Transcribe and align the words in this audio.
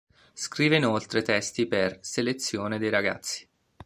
Scrive 0.33 0.77
inoltre 0.77 1.21
testi 1.21 1.67
per 1.67 1.99
"Selezione 2.01 2.79
dei 2.79 2.89
ragazzi". 2.89 3.47